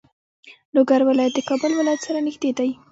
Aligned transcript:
لوګر 0.73 1.01
ولایت 1.05 1.33
د 1.35 1.39
کابل 1.49 1.71
ولایت 1.75 2.01
سره 2.07 2.19
نږدې 2.27 2.51
دی. 2.57 2.69